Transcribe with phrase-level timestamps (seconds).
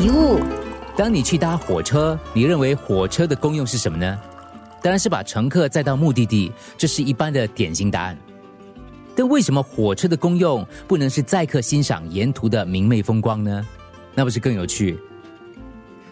[0.00, 0.40] 一物。
[0.96, 4.18] 当你去搭火车，你认为火车的功用是什么呢？
[4.80, 8.16] 当然是把乘客载到目的地，这是一般的典型答案。
[9.14, 13.66] 但为什么火车的功用不能是载客欣赏沿途的明媚风光呢？
[14.14, 14.98] 那不是更有趣？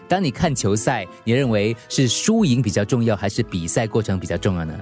[0.07, 4.73] 当你看球赛，你认为是输赢比较重要，还是比赛过程比较重要呢？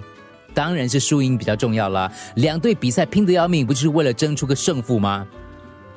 [0.54, 2.12] 当然是输赢比较重要啦。
[2.36, 5.26] 两队比赛拼得要命，不就是为了争出个胜负吗？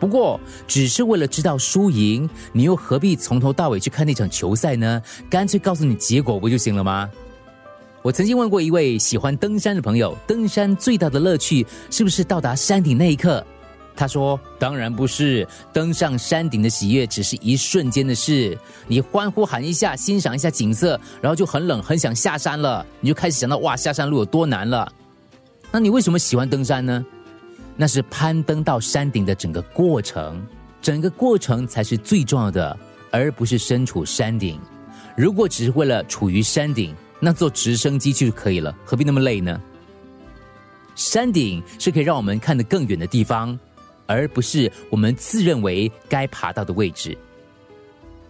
[0.00, 5.00] 不过，只是为了知道输赢，你又何必从头到尾去看那场球赛呢？
[5.28, 7.08] 干脆告诉你结果不就行了吗？
[8.02, 13.44] 我曾经问过一位喜欢登山的朋友，登山最大的乐趣是不是到达山顶那一刻？
[13.94, 18.56] 他说：“当然不是，登上山顶的喜悦只是一瞬间的事。
[18.86, 22.86] 你欢呼喊一下，欣赏一下景色，然后就很冷，很想下山了。
[23.00, 24.90] 你就开始想到哇，下山路有多难了。
[25.70, 27.04] 那你为什么喜欢登山呢？
[27.80, 30.46] 那是攀登到山顶的整个过程，
[30.82, 32.78] 整个过程才是最重要的，
[33.10, 34.60] 而不是身处山顶。
[35.16, 39.58] 如果只是为了处于山顶，那坐直升机就可以了，何必那么累呢？
[40.94, 43.58] 山顶是可以让我们看得更远的地方，
[44.04, 47.16] 而不是我们自认为该爬到的位置。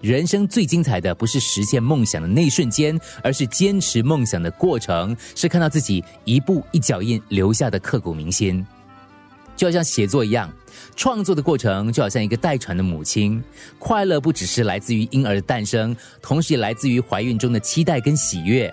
[0.01, 8.65] 人生最精彩的不是实现梦想的那一瞬间，而是坚持梦想的过程，是看到自己一步一脚印留下的刻骨铭心。
[9.61, 10.51] 就好像写作一样，
[10.97, 13.45] 创作的过程就好像一个待产的母亲，
[13.79, 18.73] 快乐不只是来自于婴儿的诞生，同时也来自于怀孕中的期待跟喜悦。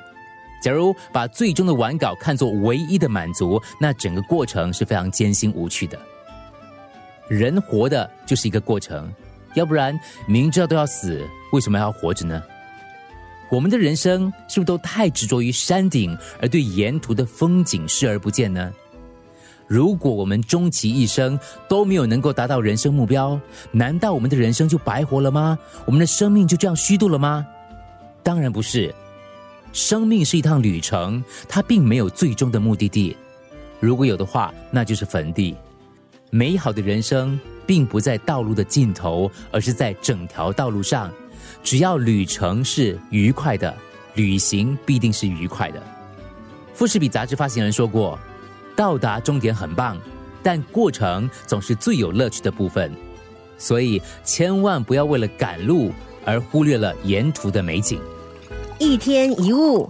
[0.63, 5.99] 假如把最终的完稿看作唯一的满足，那整个过程是非常艰辛无趣的。
[7.27, 9.13] 人活的就是一个过程，
[9.55, 11.21] 要不然明知道都要死，
[11.51, 12.41] 为什么要活着呢？
[13.49, 18.71] 我们的人生是不是都太执着于山顶，而对沿途的风景视而不见呢？
[19.67, 21.37] 如果我们终其一生
[21.67, 23.39] 都没有能够达到人生目标，
[23.71, 25.59] 难道我们的人生就白活了吗？
[25.85, 27.45] 我们的生命就这样虚度了吗？
[28.23, 28.93] 当然不是，
[29.73, 33.15] 生命是一趟旅程，它并没有最终的目的地。
[33.81, 35.55] 如果有的话，那就是坟地。
[36.29, 41.11] 美好的人生并不在道路的尽头，而是在整条道路上。
[41.61, 43.75] 只要旅程是愉快的，
[44.15, 45.83] 旅行必定是愉快的。
[46.73, 48.17] 富士比杂志发行人说过。
[48.77, 49.97] 到达终点很棒，
[50.43, 52.93] 但过程总是最有乐趣的部分，
[53.57, 55.91] 所以千万不要为了赶路
[56.23, 57.99] 而忽略了沿途的美景。
[58.77, 59.89] 一天一物。